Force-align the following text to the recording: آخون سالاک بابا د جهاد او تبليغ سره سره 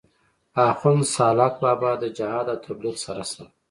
آخون 0.67 0.99
سالاک 1.13 1.53
بابا 1.63 1.91
د 2.01 2.05
جهاد 2.17 2.45
او 2.53 2.57
تبليغ 2.65 2.95
سره 3.05 3.23
سره 3.31 3.45